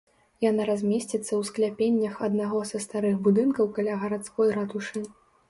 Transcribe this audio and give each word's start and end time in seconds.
Яна 0.43 0.63
размесціцца 0.69 1.25
ў 1.35 1.41
скляпеннях 1.49 2.15
аднаго 2.29 2.63
са 2.71 2.81
старых 2.85 3.21
будынкаў 3.29 3.71
каля 3.79 4.01
гарадской 4.07 4.53
ратушы. 4.59 5.07